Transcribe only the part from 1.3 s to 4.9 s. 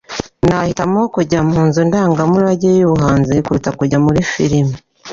mu nzu ndangamurage yubuhanzi kuruta kujya muri firime.